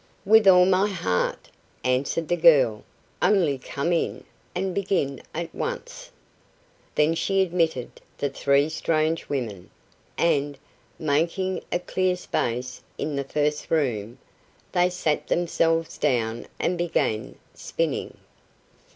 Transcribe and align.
"With 0.25 0.47
all 0.47 0.65
my 0.65 0.87
heart," 0.89 1.47
answered 1.83 2.27
the 2.27 2.35
girl, 2.35 2.83
"only 3.21 3.59
come 3.59 3.93
in, 3.93 4.23
and 4.55 4.73
begin 4.73 5.21
at 5.31 5.53
once." 5.53 6.09
Then 6.95 7.13
she 7.13 7.39
admitted 7.43 8.01
the 8.17 8.31
three 8.31 8.67
strange 8.69 9.29
women, 9.29 9.69
and, 10.17 10.57
making 10.97 11.61
a 11.71 11.77
clear 11.77 12.15
space 12.15 12.81
in 12.97 13.15
the 13.15 13.23
first 13.23 13.69
room, 13.69 14.17
they 14.71 14.89
sat 14.89 15.27
themselves 15.27 15.99
down 15.99 16.47
and 16.59 16.79
began 16.79 17.37
spinning. 17.53 18.17